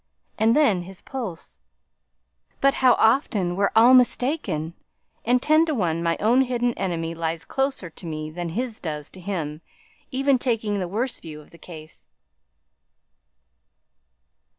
"And 0.39 0.55
then 0.55 0.81
his 0.81 0.99
pulse. 0.99 1.59
But 2.59 2.73
how 2.81 2.93
often 2.95 3.55
we're 3.55 3.69
all 3.75 3.93
mistaken; 3.93 4.73
and, 5.25 5.39
ten 5.39 5.63
to 5.67 5.75
one, 5.75 6.01
my 6.01 6.17
own 6.19 6.41
hidden 6.41 6.73
enemy 6.73 7.13
lies 7.13 7.45
closer 7.45 7.91
to 7.91 8.07
me 8.07 8.31
than 8.31 8.49
his 8.49 8.79
does 8.79 9.11
to 9.11 9.19
him 9.19 9.61
even 10.09 10.39
taking 10.39 10.79
the 10.79 10.87
worse 10.87 11.19
view 11.19 11.39
of 11.39 11.51
the 11.51 11.59
case." 11.59 12.07